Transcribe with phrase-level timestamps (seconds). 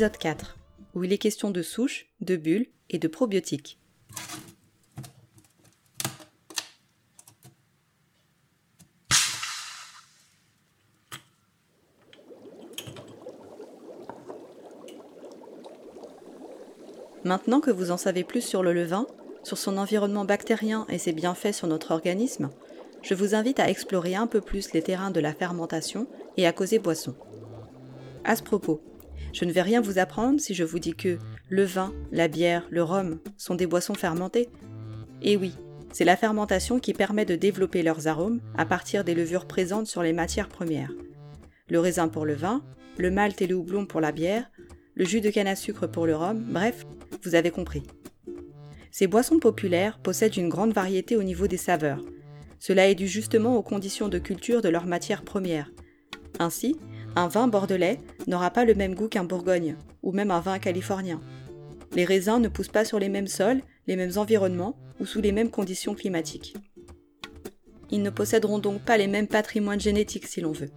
[0.00, 0.56] Épisode 4,
[0.94, 3.78] où il est question de souches, de bulles et de probiotiques.
[17.24, 19.06] Maintenant que vous en savez plus sur le levain,
[19.42, 22.48] sur son environnement bactérien et ses bienfaits sur notre organisme,
[23.02, 26.06] je vous invite à explorer un peu plus les terrains de la fermentation
[26.38, 27.14] et à causer boisson.
[28.24, 28.80] À ce propos,
[29.32, 32.66] je ne vais rien vous apprendre si je vous dis que le vin, la bière,
[32.70, 34.48] le rhum sont des boissons fermentées.
[35.22, 35.54] Et oui,
[35.92, 40.02] c'est la fermentation qui permet de développer leurs arômes à partir des levures présentes sur
[40.02, 40.92] les matières premières.
[41.68, 42.62] Le raisin pour le vin,
[42.98, 44.50] le malt et le houblon pour la bière,
[44.94, 46.84] le jus de canne à sucre pour le rhum, bref,
[47.22, 47.82] vous avez compris.
[48.90, 52.04] Ces boissons populaires possèdent une grande variété au niveau des saveurs.
[52.58, 55.70] Cela est dû justement aux conditions de culture de leurs matières premières.
[56.38, 56.76] Ainsi,
[57.16, 61.20] un vin bordelais n'aura pas le même goût qu'un Bourgogne, ou même un vin californien.
[61.92, 65.32] Les raisins ne poussent pas sur les mêmes sols, les mêmes environnements ou sous les
[65.32, 66.54] mêmes conditions climatiques.
[67.90, 70.70] Ils ne posséderont donc pas les mêmes patrimoines génétiques si l'on veut.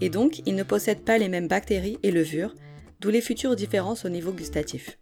[0.00, 2.54] Et donc, ils ne possèdent pas les mêmes bactéries et levures,
[3.00, 4.98] d'où les futures différences au niveau gustatif.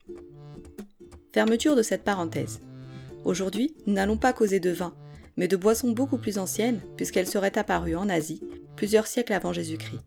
[1.33, 2.61] Fermeture de cette parenthèse.
[3.25, 4.95] Aujourd'hui, nous n'allons pas causer de vin,
[5.37, 8.43] mais de boissons beaucoup plus anciennes, puisqu'elles seraient apparues en Asie
[8.75, 10.01] plusieurs siècles avant Jésus-Christ.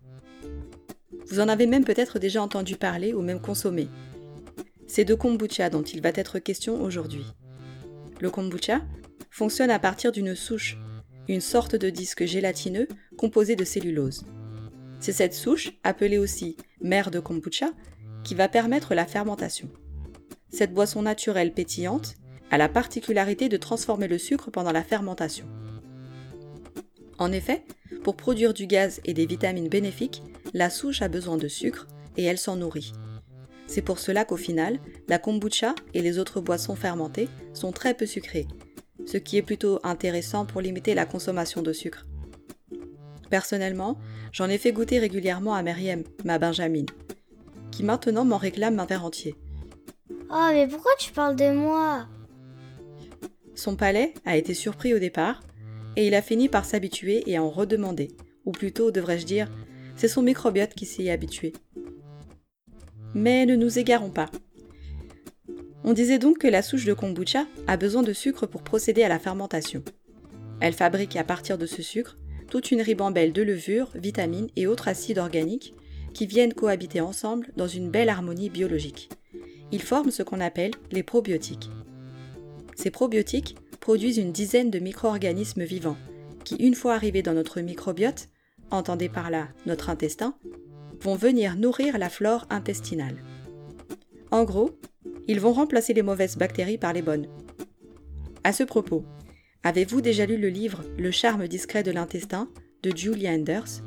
[1.30, 3.88] Vous en avez même peut-être déjà entendu parler ou même consommé.
[4.88, 7.26] C'est de kombucha dont il va être question aujourd'hui.
[8.20, 8.82] Le kombucha
[9.30, 10.78] fonctionne à partir d'une souche,
[11.28, 14.26] une sorte de disque gélatineux composé de cellulose.
[15.00, 17.70] C'est cette souche, appelée aussi mère de kombucha,
[18.24, 19.70] qui va permettre la fermentation.
[20.50, 22.16] Cette boisson naturelle pétillante
[22.50, 25.46] a la particularité de transformer le sucre pendant la fermentation.
[27.20, 27.64] En effet,
[28.04, 30.24] pour produire du gaz et des vitamines bénéfiques,
[30.54, 31.88] la souche a besoin de sucre
[32.18, 32.94] et elle s'en nourrit.
[33.68, 38.06] C'est pour cela qu'au final, la kombucha et les autres boissons fermentées sont très peu
[38.06, 38.48] sucrées,
[39.06, 42.08] ce qui est plutôt intéressant pour limiter la consommation de sucre.
[43.30, 44.00] Personnellement,
[44.32, 46.88] j'en ai fait goûter régulièrement à Meriem, ma Benjamine,
[47.72, 49.36] qui maintenant m'en réclame un verre entier.
[50.32, 52.08] Oh, mais pourquoi tu parles de moi?
[53.54, 55.42] Son palais a été surpris au départ,
[55.96, 58.10] et il a fini par s'habituer et en redemander.
[58.46, 59.48] Ou plutôt, devrais-je dire,
[60.00, 61.52] c'est son microbiote qui s'y est habitué.
[63.14, 64.32] Mais ne nous égarons pas.
[65.84, 69.10] On disait donc que la souche de kombucha a besoin de sucre pour procéder à
[69.10, 69.84] la fermentation.
[70.62, 72.16] Elle fabrique à partir de ce sucre
[72.50, 75.74] toute une ribambelle de levures, vitamines et autres acides organiques
[76.14, 79.10] qui viennent cohabiter ensemble dans une belle harmonie biologique.
[79.74, 81.70] Ils forment ce qu'on appelle les probiotiques.
[82.78, 85.98] Ces probiotiques produisent une dizaine de micro-organismes vivants,
[86.46, 88.30] qui, une fois arrivés dans notre microbiote,
[88.72, 90.36] entendez par là notre intestin,
[91.02, 93.24] vont venir nourrir la flore intestinale.
[94.32, 94.72] En gros,
[95.28, 97.28] ils vont remplacer les mauvaises bactéries par les bonnes.
[98.44, 99.04] À ce propos,
[99.64, 102.50] avez-vous déjà lu le livre Le charme discret de l'intestin
[102.84, 103.84] de Julia Anders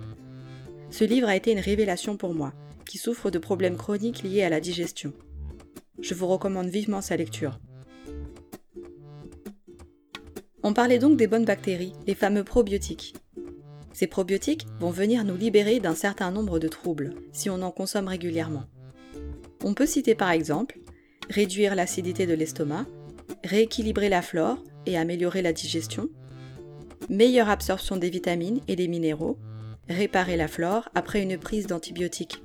[0.90, 2.52] Ce livre a été une révélation pour moi,
[2.86, 5.12] qui souffre de problèmes chroniques liés à la digestion.
[6.00, 7.58] Je vous recommande vivement sa lecture.
[10.62, 13.14] On parlait donc des bonnes bactéries, les fameux probiotiques.
[13.92, 18.08] Ces probiotiques vont venir nous libérer d'un certain nombre de troubles si on en consomme
[18.08, 18.64] régulièrement.
[19.64, 20.78] On peut citer par exemple
[21.30, 22.86] réduire l'acidité de l'estomac,
[23.44, 26.08] rééquilibrer la flore et améliorer la digestion,
[27.08, 29.38] meilleure absorption des vitamines et des minéraux,
[29.88, 32.42] réparer la flore après une prise d'antibiotiques.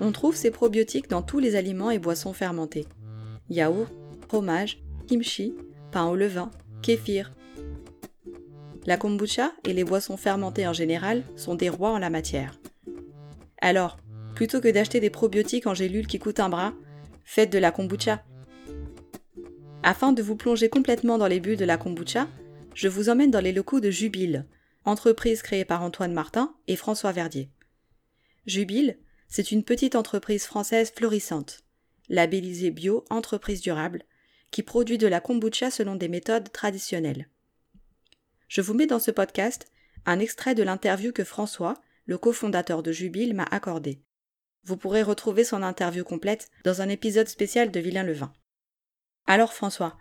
[0.00, 2.86] On trouve ces probiotiques dans tous les aliments et boissons fermentés.
[3.48, 3.88] Yaourt,
[4.28, 5.54] fromage, kimchi,
[5.90, 6.50] pain au levain,
[6.82, 7.32] kéfir.
[8.86, 12.60] La kombucha et les boissons fermentées en général sont des rois en la matière.
[13.60, 13.98] Alors,
[14.36, 16.72] plutôt que d'acheter des probiotiques en gélules qui coûtent un bras,
[17.24, 18.24] faites de la kombucha.
[19.82, 22.28] Afin de vous plonger complètement dans les bulles de la kombucha,
[22.74, 24.46] je vous emmène dans les locaux de Jubile,
[24.84, 27.50] entreprise créée par Antoine Martin et François Verdier.
[28.46, 31.64] Jubile, c'est une petite entreprise française florissante,
[32.08, 34.04] labellisée bio entreprise durable,
[34.52, 37.28] qui produit de la kombucha selon des méthodes traditionnelles.
[38.48, 39.66] Je vous mets dans ce podcast
[40.04, 41.74] un extrait de l'interview que François,
[42.06, 44.00] le cofondateur de Jubile, m'a accordé.
[44.64, 48.32] Vous pourrez retrouver son interview complète dans un épisode spécial de Vilain le vin.
[49.26, 49.96] Alors François,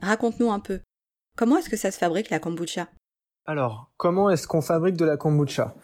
[0.00, 0.80] raconte-nous un peu.
[1.36, 2.88] Comment est-ce que ça se fabrique la kombucha?
[3.46, 5.74] Alors, comment est-ce qu'on fabrique de la kombucha?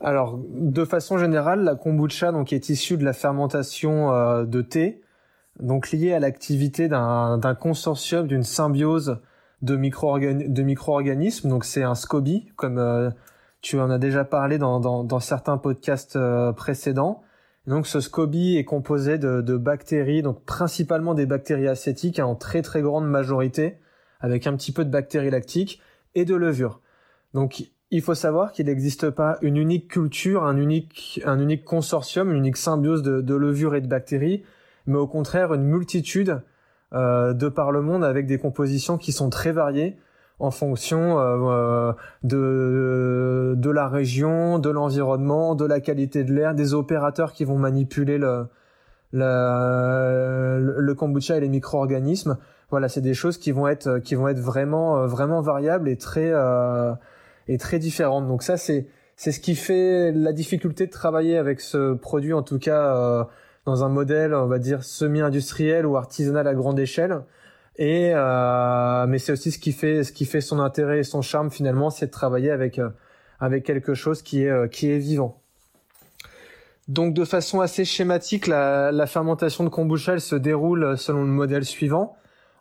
[0.00, 5.02] Alors, de façon générale, la kombucha donc est issue de la fermentation euh, de thé,
[5.58, 9.20] donc liée à l'activité d'un consortium, d'une symbiose
[9.62, 11.48] de micro-organismes.
[11.48, 13.10] donc c'est un SCOBY, comme euh,
[13.60, 17.22] tu en as déjà parlé dans, certains podcasts euh, précédents.
[17.66, 22.62] Donc ce SCOBY est composé de, bactéries, donc principalement des bactéries acétiques hein, en très
[22.62, 23.78] très grande majorité,
[24.20, 25.82] avec un petit peu de bactéries lactiques
[26.14, 26.80] et de levure.
[27.34, 32.30] Donc il faut savoir qu'il n'existe pas une unique culture, un unique, un unique consortium,
[32.30, 34.44] une unique symbiose de, de levure et de bactéries,
[34.86, 36.40] mais au contraire une multitude
[36.92, 39.98] de par le monde avec des compositions qui sont très variées
[40.40, 41.92] en fonction euh,
[42.22, 47.58] de, de la région, de l'environnement, de la qualité de l'air, des opérateurs qui vont
[47.58, 48.46] manipuler le,
[49.12, 52.38] le, le kombucha et les micro-organismes.
[52.70, 56.30] Voilà, c'est des choses qui vont être qui vont être vraiment vraiment variables et très
[56.32, 56.92] euh,
[57.48, 58.26] et très différentes.
[58.28, 58.86] Donc ça c'est
[59.16, 63.24] c'est ce qui fait la difficulté de travailler avec ce produit en tout cas euh,
[63.68, 67.22] dans un modèle on va dire semi-industriel ou artisanal à grande échelle
[67.78, 71.22] et euh, mais c'est aussi ce qui fait ce qui fait son intérêt et son
[71.22, 72.90] charme finalement, c'est de travailler avec euh,
[73.38, 75.40] avec quelque chose qui est euh, qui est vivant.
[76.88, 81.64] Donc de façon assez schématique, la, fermentation de kombucha elle se déroule selon le modèle
[81.64, 82.16] suivant.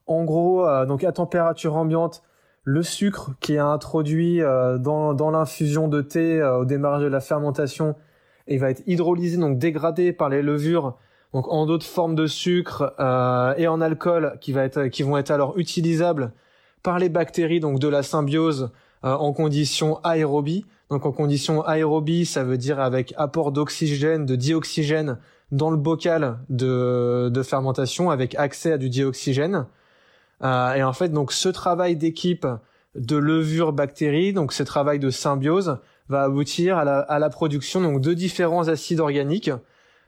[0.06, 2.24] En gros, donc à température ambiante,
[2.64, 7.96] le sucre qui est introduit dans, dans l'infusion de thé au démarrage de la fermentation,
[8.48, 10.98] il va être hydrolysé, donc dégradé par les levures
[11.34, 15.18] donc en d'autres formes de sucre euh, et en alcool qui va être qui vont
[15.18, 16.32] être alors utilisables
[16.84, 18.72] par les bactéries donc de la symbiose
[19.04, 20.66] euh, en conditions aérobie.
[20.90, 25.18] Donc en conditions aérobie, ça veut dire avec apport d'oxygène, de dioxygène
[25.52, 29.66] dans le bocal de, de fermentation avec accès à du dioxygène.
[30.44, 32.48] Euh, et en fait, donc ce travail d'équipe
[32.96, 35.78] de levure bactérie, donc ce travail de symbiose,
[36.10, 39.52] va aboutir à la, à la production donc de différents acides organiques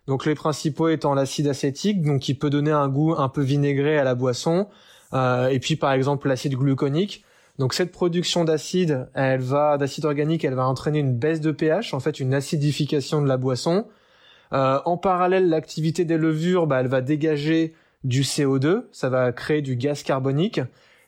[0.10, 4.00] donc les principaux étant l'acide acétique, donc qui peut donner un goût un peu vinaigré
[4.00, 4.68] à la boisson,
[5.14, 7.24] euh, et puis par exemple l'acide gluconique.
[7.60, 11.94] Donc cette production d'acide, elle va d'acide organique, elle va entraîner une baisse de pH,
[11.94, 13.86] en fait une acidification de la boisson.
[14.52, 19.62] Euh, en parallèle, l'activité des levures, bah, elle va dégager du CO2, ça va créer
[19.62, 20.60] du gaz carbonique.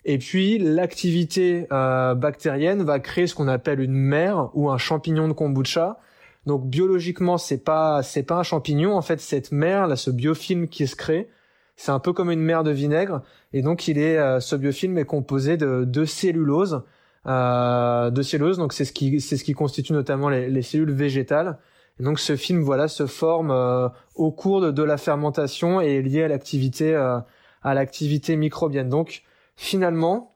[0.04, 5.28] Et puis l'activité euh, bactérienne va créer ce qu'on appelle une mer ou un champignon
[5.28, 6.00] de kombucha,
[6.46, 9.20] donc biologiquement, c'est pas c'est pas un champignon en fait.
[9.22, 11.30] Cette mer là, ce biofilm qui se crée,
[11.76, 13.22] c'est un peu comme une mer de vinaigre.
[13.54, 16.84] Et donc il est euh, ce biofilm est composé de, de cellulose,
[17.28, 18.58] euh, de cellulose.
[18.58, 21.60] Donc c'est ce qui c'est ce qui constitue notamment les, les cellules végétales.
[22.00, 25.98] Et donc ce film voilà se forme euh, au cours de, de, la fermentation et
[25.98, 27.20] est lié à l'activité euh,
[27.62, 28.90] à l'activité microbienne.
[28.90, 29.24] Donc
[29.62, 30.34] finalement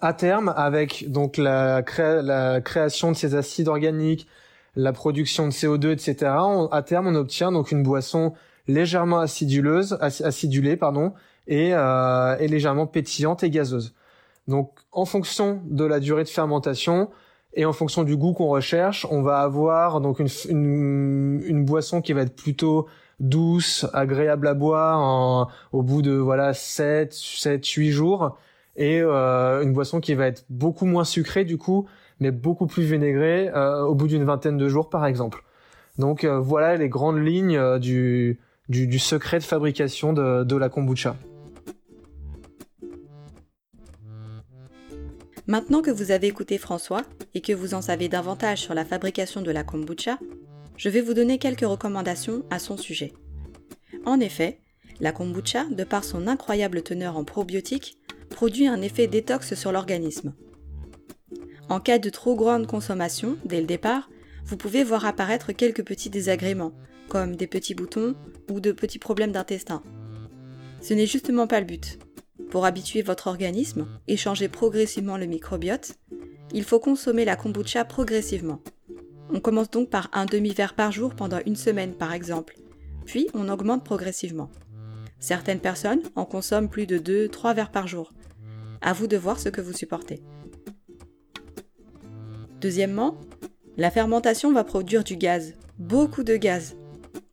[0.00, 4.26] à terme avec donc la, création de ces acides organiques
[4.76, 6.32] la production de CO2, etc.
[6.72, 8.32] à terme, on obtient donc une boisson
[8.66, 11.12] légèrement aciduleuse, acidulée, pardon,
[11.48, 13.92] et, euh, et légèrement pétillante et gazeuse.
[14.48, 17.10] Donc, en fonction de la durée de fermentation
[17.52, 22.00] et en fonction du goût qu'on recherche, on va avoir donc une, une, une, boisson
[22.00, 22.86] qui va être plutôt
[23.20, 28.36] douce, agréable à boire au bout de voilà 7, 7, 8 jours
[28.76, 31.86] et euh, une boisson qui va être beaucoup moins sucrée du coup
[32.18, 35.44] mais beaucoup plus vinaigré euh, au bout d'une vingtaine de jours par exemple.
[35.98, 41.16] Donc euh, voilà les grandes lignes du, du, secret de fabrication de, de la kombucha.
[45.46, 47.02] Maintenant que vous avez écouté François
[47.34, 50.18] et que vous en savez davantage sur la fabrication de la kombucha,
[50.80, 53.12] je vais vous donner quelques recommandations à son sujet.
[54.06, 54.60] En effet,
[54.98, 57.98] la kombucha, de par son incroyable teneur en probiotiques,
[58.30, 60.32] produit un effet détox sur l'organisme.
[61.68, 64.08] En cas de trop grande consommation, dès le départ,
[64.46, 66.72] vous pouvez voir apparaître quelques petits désagréments,
[67.10, 68.14] comme des petits boutons
[68.50, 69.82] ou de petits problèmes d'intestin.
[70.80, 71.98] Ce n'est justement pas le but.
[72.50, 75.98] Pour habituer votre organisme et changer progressivement le microbiote,
[76.54, 78.62] il faut consommer la kombucha progressivement.
[79.32, 82.56] On commence donc par un demi-verre par jour pendant une semaine par exemple,
[83.04, 84.50] puis on augmente progressivement.
[85.20, 88.12] Certaines personnes en consomment plus de 2-3 verres par jour.
[88.80, 90.20] À vous de voir ce que vous supportez.
[92.60, 93.18] Deuxièmement,
[93.76, 96.76] la fermentation va produire du gaz, beaucoup de gaz.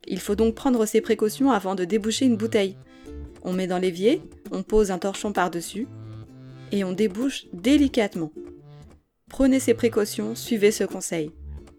[0.06, 2.76] Il faut donc prendre ses précautions avant de déboucher une bouteille.
[3.42, 5.88] On met dans l'évier, on pose un torchon par-dessus
[6.70, 8.30] et on débouche délicatement.
[9.28, 11.32] Prenez ces précautions, suivez ce conseil.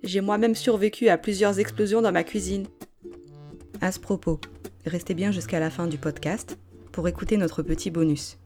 [0.04, 2.68] J'ai moi-même survécu à plusieurs explosions dans ma cuisine.
[3.82, 4.40] À ce propos,
[4.86, 6.58] restez bien jusqu'à la fin du podcast
[6.92, 8.38] pour écouter notre petit bonus.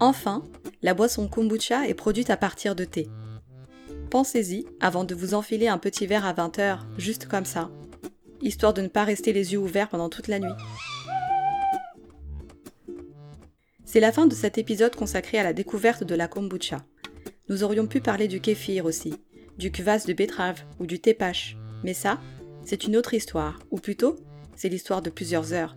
[0.00, 0.42] Enfin,
[0.82, 3.08] la boisson kombucha est produite à partir de thé.
[4.10, 7.70] Pensez-y avant de vous enfiler un petit verre à 20h, juste comme ça,
[8.40, 10.52] histoire de ne pas rester les yeux ouverts pendant toute la nuit.
[13.84, 16.78] C'est la fin de cet épisode consacré à la découverte de la kombucha.
[17.48, 19.14] Nous aurions pu parler du kéfir aussi,
[19.58, 22.20] du kvass de betterave ou du tepache, mais ça,
[22.64, 24.16] c'est une autre histoire, ou plutôt,
[24.56, 25.76] c'est l'histoire de plusieurs heures.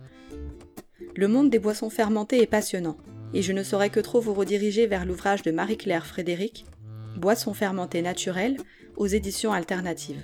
[1.16, 2.96] Le monde des boissons fermentées est passionnant,
[3.34, 6.64] et je ne saurais que trop vous rediriger vers l'ouvrage de Marie-Claire Frédéric,
[7.16, 8.58] Boissons fermentées naturelles,
[8.96, 10.22] aux éditions alternatives.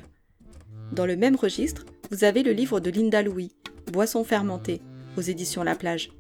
[0.93, 3.53] Dans le même registre, vous avez le livre de Linda Louis,
[3.91, 4.83] Boissons fermentées,
[5.17, 6.11] aux éditions La Plage.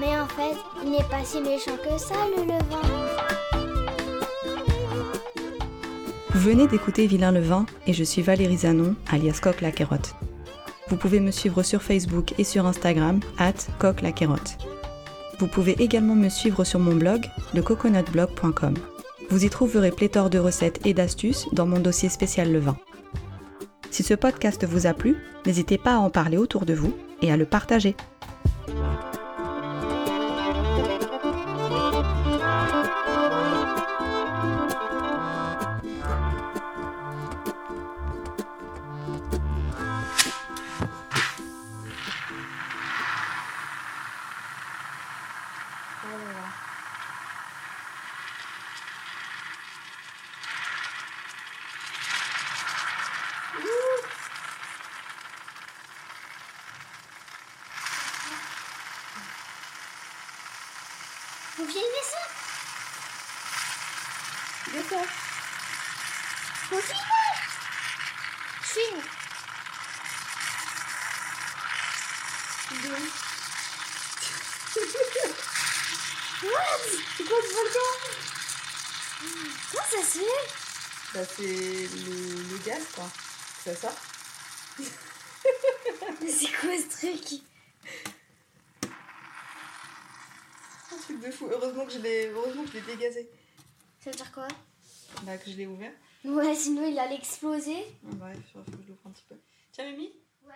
[0.00, 2.82] Mais en fait, il n'est pas si méchant que ça, le levain.
[6.30, 10.16] Vous venez d'écouter Vilain le Vin et je suis Valérie Zanon, alias Coq la Carotte.
[10.88, 14.58] Vous pouvez me suivre sur Facebook et sur Instagram, at Coq la Carotte.
[15.42, 18.74] Vous pouvez également me suivre sur mon blog, lecoconutblog.com.
[19.28, 22.76] Vous y trouverez pléthore de recettes et d'astuces dans mon dossier spécial le vin.
[23.90, 27.32] Si ce podcast vous a plu, n'hésitez pas à en parler autour de vous et
[27.32, 27.96] à le partager.
[61.72, 62.22] Vous filmez ça
[64.72, 65.02] De quoi?
[66.68, 66.82] Filmez
[68.60, 69.02] Je filme.
[76.42, 76.80] What?
[77.16, 77.90] C'est quoi ce volcan?
[79.70, 80.44] Comment ça se fait?
[81.14, 81.44] Bah c'est
[82.04, 83.08] le, le gaz quoi.
[83.64, 83.94] C'est ça
[86.20, 87.42] Mais c'est quoi ce truc?
[91.04, 91.48] Truc de fou.
[91.50, 93.28] Heureusement que je l'ai, heureusement que je l'ai dégazé.
[94.00, 94.48] Ça veut dire quoi?
[95.22, 95.92] Bah que je l'ai ouvert.
[96.24, 97.84] Ouais, sinon il allait exploser.
[98.02, 99.36] Bref, il faut que je l'ouvre un petit peu.
[99.72, 100.10] Tiens Mimi?
[100.44, 100.54] Ouais.